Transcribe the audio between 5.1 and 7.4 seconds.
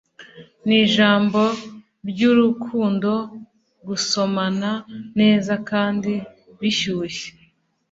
neza kandi bishyushye